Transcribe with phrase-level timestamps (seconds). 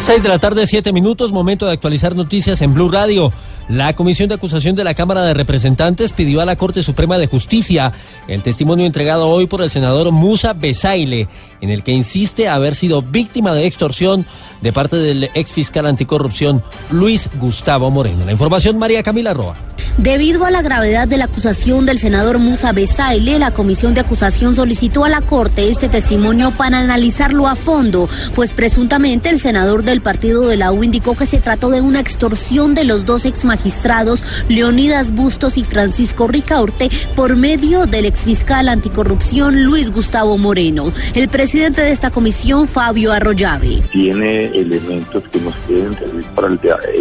[0.00, 3.32] 6 de la tarde, 7 minutos, momento de actualizar noticias en Blue Radio.
[3.68, 7.26] La Comisión de Acusación de la Cámara de Representantes pidió a la Corte Suprema de
[7.26, 7.92] Justicia
[8.26, 11.28] el testimonio entregado hoy por el senador Musa Besaile,
[11.60, 14.26] en el que insiste haber sido víctima de extorsión
[14.62, 18.24] de parte del ex fiscal anticorrupción Luis Gustavo Moreno.
[18.24, 19.69] La información, María Camila Roa.
[20.02, 24.56] Debido a la gravedad de la acusación del senador Musa Besaile, la comisión de acusación
[24.56, 30.00] solicitó a la Corte este testimonio para analizarlo a fondo, pues presuntamente el senador del
[30.00, 33.44] partido de la U indicó que se trató de una extorsión de los dos ex
[33.44, 40.94] magistrados Leonidas Bustos y Francisco Ricaurte por medio del ex fiscal anticorrupción Luis Gustavo Moreno.
[41.14, 43.82] El presidente de esta comisión, Fabio Arroyave.
[43.92, 46.58] Tiene elementos que nos pueden servir para el,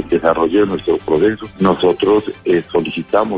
[0.09, 1.45] desarrollo de nuestro proceso.
[1.59, 2.61] Nosotros eh,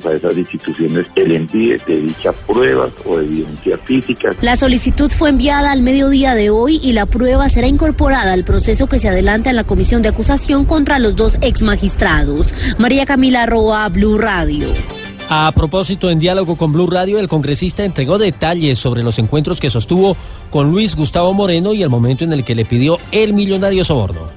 [0.05, 4.29] a esas instituciones el envío de dichas pruebas o evidencia física.
[4.41, 8.87] La solicitud fue enviada al mediodía de hoy y la prueba será incorporada al proceso
[8.87, 12.53] que se adelanta en la comisión de acusación contra los dos ex magistrados.
[12.77, 14.67] María Camila Roa, Blue Radio.
[15.29, 19.69] A propósito, en diálogo con Blue Radio, el congresista entregó detalles sobre los encuentros que
[19.69, 20.17] sostuvo
[20.49, 24.27] con Luis Gustavo Moreno y el momento en el que le pidió el millonario soborno.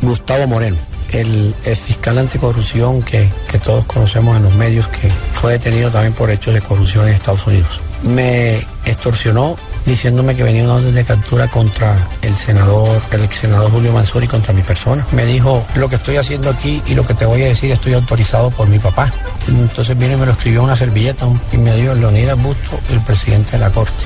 [0.00, 0.78] Gustavo Moreno
[1.12, 6.30] el, fiscal anticorrupción que, que todos conocemos en los medios, que fue detenido también por
[6.30, 7.80] hechos de corrupción en Estados Unidos.
[8.02, 13.70] Me extorsionó diciéndome que venía una orden de captura contra el senador, el ex senador
[13.70, 15.06] Julio Mansur y contra mi persona.
[15.12, 17.94] Me dijo, lo que estoy haciendo aquí y lo que te voy a decir estoy
[17.94, 19.12] autorizado por mi papá.
[19.48, 23.52] Entonces vino y me lo escribió una servilleta y me dio Leonidas Busto, el presidente
[23.52, 24.04] de la Corte.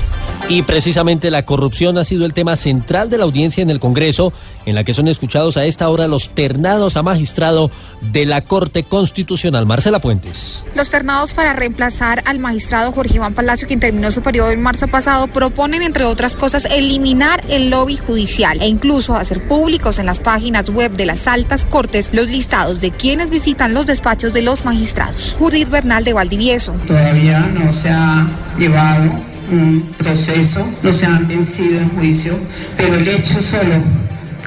[0.49, 4.31] Y precisamente la corrupción ha sido el tema central de la audiencia en el Congreso,
[4.65, 8.83] en la que son escuchados a esta hora los ternados a magistrado de la Corte
[8.83, 9.65] Constitucional.
[9.65, 10.63] Marcela Puentes.
[10.73, 14.87] Los ternados para reemplazar al magistrado Jorge Iván Palacio, quien terminó su periodo en marzo
[14.87, 20.19] pasado, proponen, entre otras cosas, eliminar el lobby judicial e incluso hacer públicos en las
[20.19, 24.65] páginas web de las altas cortes los listados de quienes visitan los despachos de los
[24.65, 25.35] magistrados.
[25.37, 26.73] Judith Bernal de Valdivieso.
[26.85, 28.25] Todavía no se ha
[28.57, 29.11] llevado
[29.51, 32.37] un proceso, no se han vencido en juicio,
[32.75, 33.75] pero el hecho solo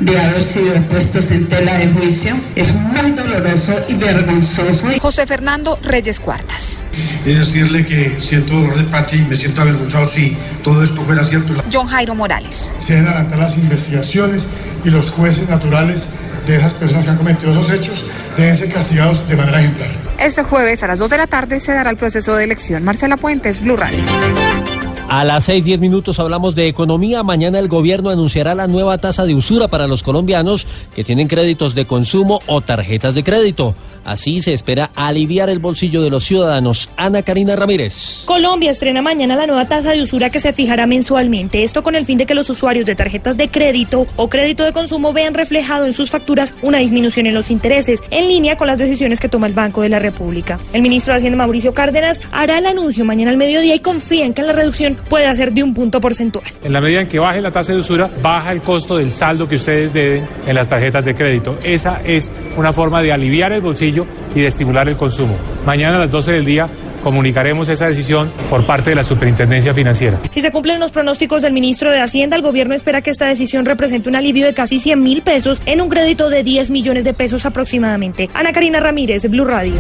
[0.01, 4.89] de haber sido puestos en tela de juicio es muy doloroso y vergonzoso.
[5.01, 6.80] José Fernando Reyes Cuartas.
[7.25, 11.23] Y decirle que siento dolor de patria y me siento avergonzado si todo esto fuera
[11.25, 11.55] cierto.
[11.73, 12.71] John Jairo Morales.
[12.79, 14.49] Se deben adelantar las investigaciones
[14.85, 16.09] y los jueces naturales
[16.47, 18.05] de esas personas que han cometido esos hechos
[18.37, 19.89] deben ser castigados de manera ejemplar.
[20.19, 22.85] Este jueves a las 2 de la tarde se dará el proceso de elección.
[22.85, 23.99] Marcela Puentes, Blue Radio.
[25.09, 27.25] A las seis diez minutos hablamos de economía.
[27.25, 31.75] Mañana el gobierno anunciará la nueva tasa de usura para los colombianos que tienen créditos
[31.75, 33.75] de consumo o tarjetas de crédito.
[34.05, 36.89] Así se espera aliviar el bolsillo de los ciudadanos.
[36.97, 38.23] Ana Karina Ramírez.
[38.25, 41.63] Colombia estrena mañana la nueva tasa de usura que se fijará mensualmente.
[41.63, 44.73] Esto con el fin de que los usuarios de tarjetas de crédito o crédito de
[44.73, 48.79] consumo vean reflejado en sus facturas una disminución en los intereses, en línea con las
[48.79, 50.59] decisiones que toma el Banco de la República.
[50.73, 54.35] El ministro de Hacienda Mauricio Cárdenas hará el anuncio mañana al mediodía y confía en
[54.35, 56.45] que la reducción puede ser de un punto porcentual.
[56.65, 59.49] En la medida en que baje la tasa de usura, baja el costo del saldo
[59.49, 61.59] que ustedes deben en las tarjetas de crédito.
[61.63, 64.00] Esa es una forma de aliviar el bolsillo
[64.35, 65.35] y de estimular el consumo.
[65.67, 66.69] Mañana a las 12 del día
[67.03, 70.19] comunicaremos esa decisión por parte de la Superintendencia Financiera.
[70.31, 73.65] Si se cumplen los pronósticos del ministro de Hacienda, el gobierno espera que esta decisión
[73.65, 77.15] represente un alivio de casi 100 mil pesos en un crédito de 10 millones de
[77.15, 78.29] pesos aproximadamente.
[78.35, 79.75] Ana Karina Ramírez, Blue Radio.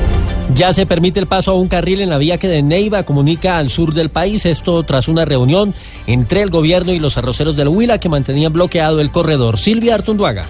[0.55, 3.57] Ya se permite el paso a un carril en la vía que de Neiva comunica
[3.57, 4.47] al sur del país.
[4.47, 5.75] Esto tras una reunión
[6.07, 9.59] entre el gobierno y los arroceros del Huila que mantenían bloqueado el corredor.
[9.59, 10.45] Silvia Artunduaga.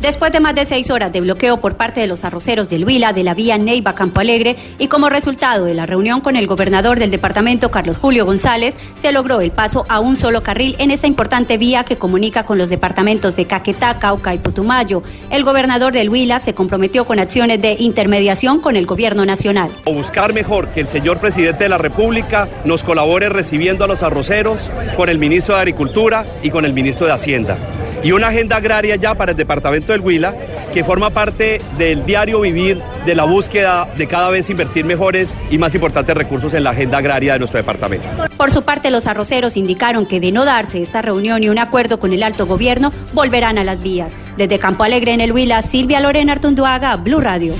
[0.00, 3.12] Después de más de seis horas de bloqueo por parte de los arroceros del Huila
[3.12, 6.98] de la vía Neiva Campo Alegre y como resultado de la reunión con el gobernador
[6.98, 11.06] del departamento Carlos Julio González, se logró el paso a un solo carril en esa
[11.06, 15.02] importante vía que comunica con los departamentos de Caquetá, Cauca y Putumayo.
[15.28, 19.70] El gobernador del Huila se comprometió con acciones de intermediación con el gobierno nacional.
[19.84, 24.02] O buscar mejor que el señor presidente de la República nos colabore recibiendo a los
[24.02, 27.58] arroceros con el ministro de Agricultura y con el ministro de Hacienda
[28.02, 30.34] y una agenda agraria ya para el departamento del Huila
[30.72, 35.58] que forma parte del diario vivir de la búsqueda de cada vez invertir mejores y
[35.58, 38.06] más importantes recursos en la agenda agraria de nuestro departamento.
[38.36, 41.98] Por su parte, los arroceros indicaron que de no darse esta reunión y un acuerdo
[41.98, 44.12] con el alto gobierno, volverán a las vías.
[44.36, 47.54] Desde Campo Alegre en el Huila, Silvia Lorena Artunduaga, Blue Radio.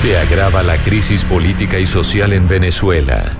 [0.00, 3.32] Se agrava la crisis política y social en Venezuela.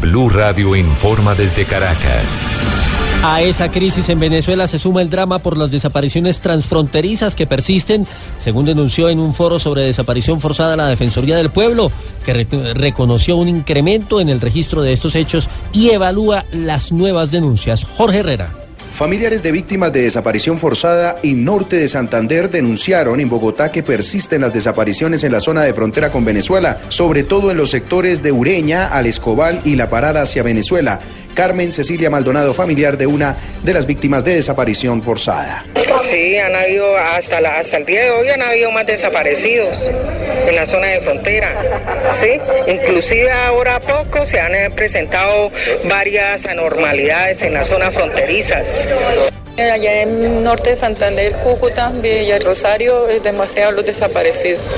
[0.00, 2.93] Blue Radio informa desde Caracas.
[3.26, 8.06] A esa crisis en Venezuela se suma el drama por las desapariciones transfronterizas que persisten,
[8.36, 11.90] según denunció en un foro sobre desaparición forzada la Defensoría del Pueblo,
[12.22, 17.30] que re reconoció un incremento en el registro de estos hechos y evalúa las nuevas
[17.30, 17.86] denuncias.
[17.96, 18.64] Jorge Herrera.
[18.94, 24.42] Familiares de víctimas de desaparición forzada y norte de Santander denunciaron en Bogotá que persisten
[24.42, 28.30] las desapariciones en la zona de frontera con Venezuela, sobre todo en los sectores de
[28.30, 31.00] Ureña, Al Escobal y la parada hacia Venezuela.
[31.34, 35.64] Carmen Cecilia Maldonado, familiar de una de las víctimas de desaparición forzada.
[36.08, 37.38] Sí, han habido, hasta,
[37.76, 39.90] el día de hoy han habido más desaparecidos
[40.46, 41.54] en la zona de frontera.
[42.12, 45.50] Sí, inclusive ahora poco se han presentado
[45.88, 48.68] varias anormalidades en las zonas fronterizas.
[49.56, 54.74] Allá en norte de Santander, Cúcuta, Villa Rosario, es demasiado los desaparecidos.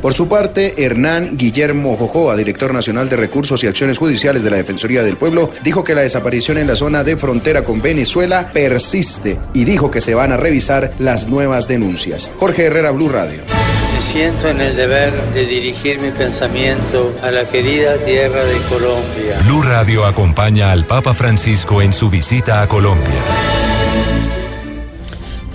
[0.00, 4.56] Por su parte, Hernán Guillermo Jojoa, director nacional de Recursos y Acciones Judiciales de la
[4.56, 9.36] Defensoría del Pueblo, dijo que la desaparición en la zona de frontera con Venezuela persiste
[9.52, 12.30] y dijo que se van a revisar las nuevas denuncias.
[12.38, 13.42] Jorge Herrera, Blue Radio.
[13.94, 19.38] Me siento en el deber de dirigir mi pensamiento a la querida tierra de Colombia.
[19.44, 23.59] Blue Radio acompaña al Papa Francisco en su visita a Colombia.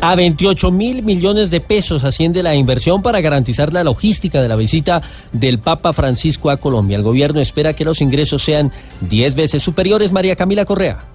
[0.01, 4.55] A 28 mil millones de pesos asciende la inversión para garantizar la logística de la
[4.55, 5.01] visita
[5.31, 6.97] del Papa Francisco a Colombia.
[6.97, 8.71] El gobierno espera que los ingresos sean
[9.01, 10.11] 10 veces superiores.
[10.11, 11.14] María Camila Correa.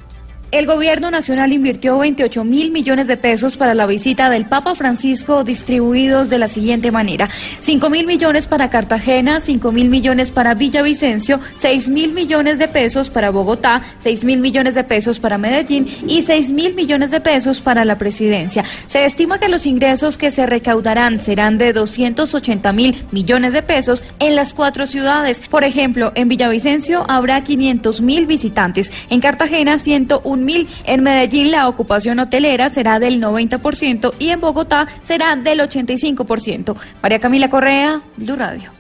[0.53, 5.45] El gobierno nacional invirtió 28 mil millones de pesos para la visita del Papa Francisco
[5.45, 7.29] distribuidos de la siguiente manera.
[7.61, 13.11] 5 mil millones para Cartagena, 5 mil millones para Villavicencio, 6 mil millones de pesos
[13.11, 17.61] para Bogotá, 6 mil millones de pesos para Medellín y 6 mil millones de pesos
[17.61, 18.65] para la presidencia.
[18.89, 24.03] Se estima que los ingresos que se recaudarán serán de 280 mil millones de pesos
[24.19, 25.41] en las cuatro ciudades.
[25.49, 30.69] Por ejemplo, en Villavicencio habrá 500 mil visitantes, en Cartagena 101 mil.
[30.85, 36.77] En Medellín la ocupación hotelera será del 90% y en Bogotá será del 85%.
[37.03, 38.71] María Camila Correa, Blue Radio.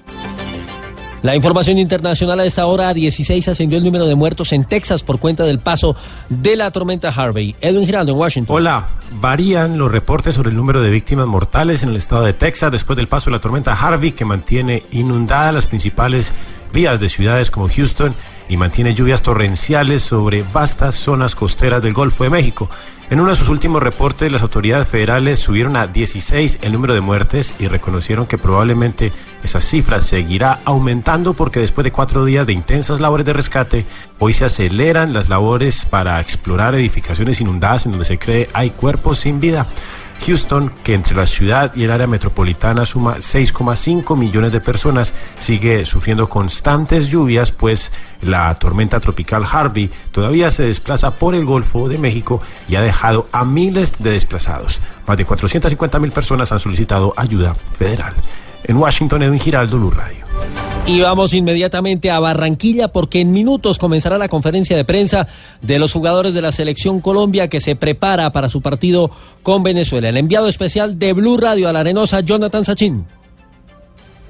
[1.23, 5.03] La información internacional a esta hora a 16 ascendió el número de muertos en Texas
[5.03, 5.95] por cuenta del paso
[6.31, 7.55] de la tormenta Harvey.
[7.61, 8.57] Edwin Giraldo en Washington.
[8.57, 8.89] Hola,
[9.21, 12.97] varían los reportes sobre el número de víctimas mortales en el estado de Texas después
[12.97, 16.33] del paso de la tormenta Harvey que mantiene inundadas las principales
[16.73, 18.15] vías de ciudades como Houston
[18.49, 22.69] y mantiene lluvias torrenciales sobre vastas zonas costeras del Golfo de México.
[23.11, 27.01] En uno de sus últimos reportes, las autoridades federales subieron a 16 el número de
[27.01, 29.13] muertes y reconocieron que probablemente
[29.43, 33.85] esa cifra seguirá aumentando porque después de cuatro días de intensas labores de rescate,
[34.21, 39.19] hoy se aceleran las labores para explorar edificaciones inundadas en donde se cree hay cuerpos
[39.19, 39.67] sin vida.
[40.27, 45.85] Houston, que entre la ciudad y el área metropolitana suma 6,5 millones de personas, sigue
[45.87, 51.99] sufriendo constantes lluvias, pues la tormenta tropical Harvey todavía se desplaza por el Golfo de
[51.99, 54.81] México y ha dejado a miles de desplazados.
[55.07, 58.15] Más de 450 mil personas han solicitado ayuda federal.
[58.65, 60.25] En Washington, Edwin Giraldo, Luz Radio.
[60.87, 65.29] Y vamos inmediatamente a Barranquilla porque en minutos comenzará la conferencia de prensa
[65.61, 69.11] de los jugadores de la selección Colombia que se prepara para su partido
[69.43, 70.09] con Venezuela.
[70.09, 73.05] El enviado especial de Blue Radio a la Arenosa, Jonathan Sachin.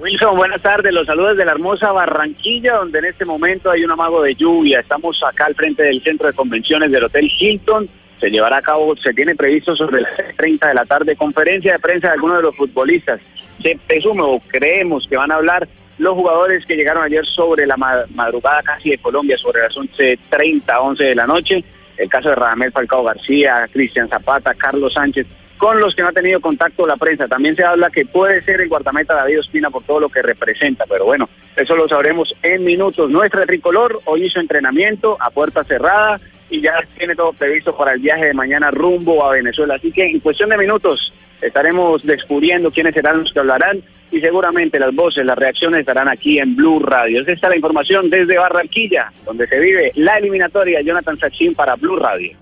[0.01, 0.93] Wilson, buenas tardes.
[0.93, 4.81] Los saludos de la hermosa Barranquilla, donde en este momento hay un amago de lluvia.
[4.81, 7.89] Estamos acá al frente del centro de convenciones del Hotel Hilton.
[8.21, 11.79] Se llevará a cabo, se tiene previsto sobre las 30 de la tarde, conferencia de
[11.79, 13.21] prensa de algunos de los futbolistas.
[13.63, 17.77] Se presume o creemos que van a hablar los jugadores que llegaron ayer sobre la
[17.77, 21.65] madrugada casi de Colombia, sobre las 11.30, 11 de la noche.
[21.97, 25.27] El caso de Radamel Falcao García, Cristian Zapata, Carlos Sánchez,
[25.59, 27.29] con los que no ha tenido contacto la prensa.
[27.29, 30.85] También se habla que puede ser el guardameta David Ospina por todo lo que representa,
[30.89, 33.11] pero bueno, eso lo sabremos en minutos.
[33.11, 36.19] Nuestra tricolor hoy hizo entrenamiento a puerta cerrada
[36.51, 39.75] y ya tiene todo previsto para el viaje de mañana rumbo a Venezuela.
[39.77, 44.79] Así que en cuestión de minutos estaremos descubriendo quiénes serán los que hablarán y seguramente
[44.79, 47.21] las voces, las reacciones estarán aquí en Blue Radio.
[47.21, 51.97] Esta es la información desde Barranquilla, donde se vive la eliminatoria Jonathan Sachin para Blue
[51.97, 52.37] Radio.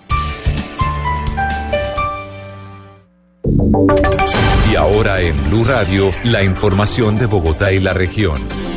[4.71, 8.68] Y ahora en Blue Radio, la información de Bogotá y la región.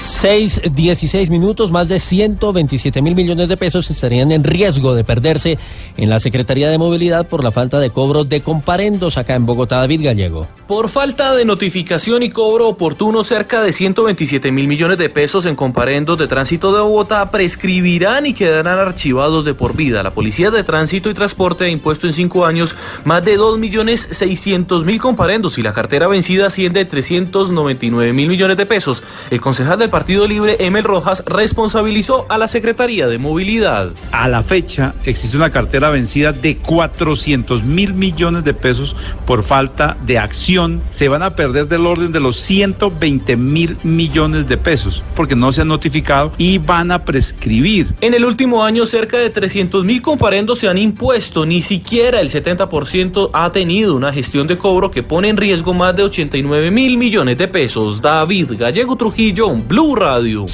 [0.00, 5.58] 6, 16 minutos, más de 127 mil millones de pesos estarían en riesgo de perderse
[5.96, 9.78] en la Secretaría de Movilidad por la falta de cobro de comparendos acá en Bogotá.
[9.78, 10.48] David Gallego.
[10.66, 15.56] Por falta de notificación y cobro oportuno, cerca de 127 mil millones de pesos en
[15.56, 20.02] comparendos de tránsito de Bogotá prescribirán y quedarán archivados de por vida.
[20.02, 22.74] La Policía de Tránsito y Transporte ha impuesto en cinco años
[23.04, 28.28] más de 2 millones 600 mil comparendos y la cartera vencida asciende a 399 mil
[28.28, 29.02] millones de pesos.
[29.30, 33.92] El concejal del Partido Libre, Emel Rojas, responsabilizó a la Secretaría de Movilidad.
[34.12, 38.94] A la fecha existe una cartera vencida de 400 mil millones de pesos
[39.26, 40.82] por falta de acción.
[40.90, 45.52] Se van a perder del orden de los 120 mil millones de pesos porque no
[45.52, 47.94] se han notificado y van a prescribir.
[48.02, 51.46] En el último año, cerca de 300 mil comparendos se han impuesto.
[51.46, 55.96] Ni siquiera el 70% ha tenido una gestión de cobro que pone en riesgo más
[55.96, 58.02] de 89 mil millones de pesos.
[58.02, 59.48] David Gallego Trujillo,
[59.78, 60.44] Blue Radio.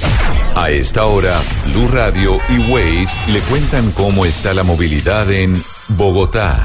[0.53, 1.41] A esta hora,
[1.73, 6.63] Blue Radio y Waze le cuentan cómo está la movilidad en Bogotá.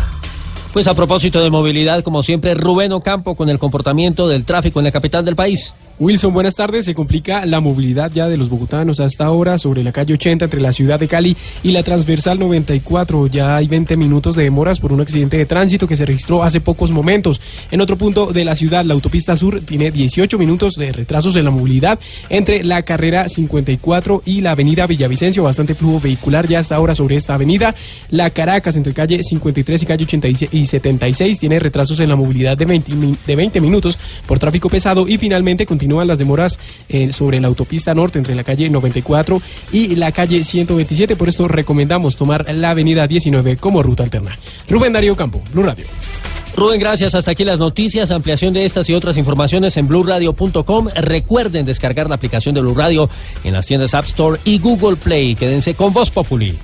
[0.74, 4.84] Pues a propósito de movilidad, como siempre, Rubén Ocampo con el comportamiento del tráfico en
[4.84, 5.72] la capital del país.
[6.00, 6.86] Wilson, buenas tardes.
[6.86, 10.58] Se complica la movilidad ya de los bogotanos hasta ahora sobre la calle 80 entre
[10.58, 13.26] la ciudad de Cali y la transversal 94.
[13.26, 16.62] Ya hay 20 minutos de demoras por un accidente de tránsito que se registró hace
[16.62, 17.42] pocos momentos.
[17.70, 21.44] En otro punto de la ciudad, la autopista sur tiene 18 minutos de retrasos en
[21.44, 25.42] la movilidad entre la carrera 54 y la avenida Villavicencio.
[25.42, 27.74] Bastante flujo vehicular ya hasta ahora sobre esta avenida.
[28.08, 32.56] La Caracas entre calle 53 y calle 86 y 76 tiene retrasos en la movilidad
[32.56, 32.90] de 20,
[33.26, 37.48] de 20 minutos por tráfico pesado y finalmente continúa continúan las demoras eh, sobre la
[37.48, 39.42] autopista norte entre la calle 94
[39.72, 41.16] y la calle 127.
[41.16, 44.38] Por esto recomendamos tomar la avenida 19 como ruta alterna.
[44.68, 45.86] Rubén Darío Campo, Blue Radio.
[46.56, 47.16] Rubén, gracias.
[47.16, 48.12] Hasta aquí las noticias.
[48.12, 50.88] Ampliación de estas y otras informaciones en blurradio.com.
[50.94, 53.10] Recuerden descargar la aplicación de Blue Radio
[53.42, 55.34] en las tiendas App Store y Google Play.
[55.34, 56.56] Quédense con Voz Populi.